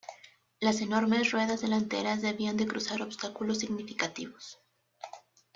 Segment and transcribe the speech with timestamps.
[0.59, 4.57] Las enormes ruedas delanteras debían de cruzar obstáculos significativos.